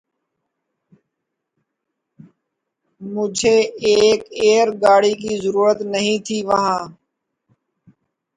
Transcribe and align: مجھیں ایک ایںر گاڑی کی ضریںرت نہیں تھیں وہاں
مجھیں 3.01 3.61
ایک 3.87 4.19
ایںر 4.39 4.67
گاڑی 4.81 5.13
کی 5.21 5.31
ضریںرت 5.43 5.79
نہیں 5.93 6.17
تھیں 6.25 6.43
وہاں 6.49 6.81